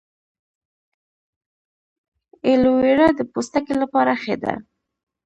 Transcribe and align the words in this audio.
ایلوویرا 2.45 3.07
د 3.17 3.21
پوستکي 3.31 3.75
لپاره 3.81 4.13
ښه 4.21 4.35
ده 4.43 4.53